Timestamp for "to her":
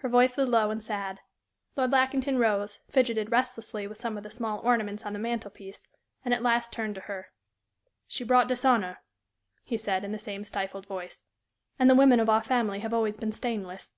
6.96-7.30